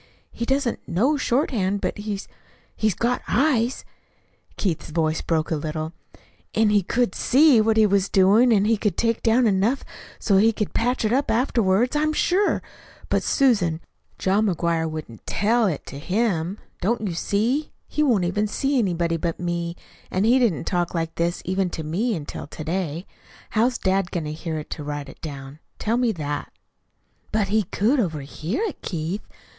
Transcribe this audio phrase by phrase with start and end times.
[0.31, 2.19] "He doesn't know shorthand, but he
[2.75, 3.85] he's got eyes"
[4.57, 5.93] (Keith's voice broke a little)
[6.55, 9.87] "and he could SEE what he was doing, and he could take down enough of
[9.87, 9.87] it
[10.23, 12.63] so he could patch it up afterwards, I'm sure.
[13.09, 13.79] But Susan,
[14.17, 16.57] John McGuire wouldn't TELL it to HIM.
[16.81, 17.71] Don't you see?
[17.87, 19.75] He won't even see anybody but me,
[20.09, 23.05] and he didn't talk like this even to me until to day.
[23.51, 25.59] How's dad going to hear it to write it down?
[25.77, 26.51] Tell me that?"
[27.31, 29.21] "But he could overhear it, Keith.